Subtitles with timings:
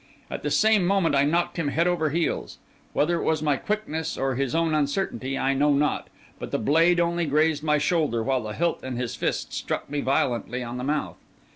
[0.31, 2.57] At the same moment I knocked him head over heels.
[2.91, 6.07] Whether it was my quickness, or his own uncertainty, I know not;
[6.39, 10.01] but the blade only grazed my shoulder, while the hilt and his fist struck me
[10.01, 11.17] violently on the mouth.